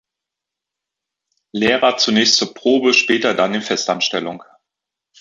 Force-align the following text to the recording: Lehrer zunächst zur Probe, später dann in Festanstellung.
Lehrer 1.51 1.97
zunächst 1.97 2.37
zur 2.37 2.55
Probe, 2.55 2.95
später 2.95 3.35
dann 3.35 3.53
in 3.53 3.61
Festanstellung. 3.61 4.43